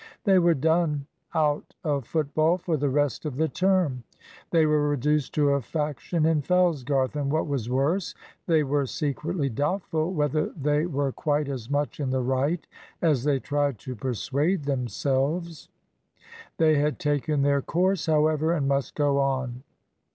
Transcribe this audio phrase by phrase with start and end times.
[0.23, 1.05] They were done
[1.35, 4.03] out of football for the rest of the term;
[4.49, 8.15] they were reduced to a faction in Fellsgarth, and what was worse,
[8.47, 12.65] they were secretly doubtful whether they were quite as much in the right
[12.99, 15.69] as they tried to persuade themselves.
[16.57, 19.61] They had taken their course, however, and must go on.